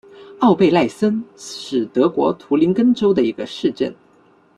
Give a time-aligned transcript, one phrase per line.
[0.39, 3.93] 奥贝赖森是德国图林根州的一个市镇。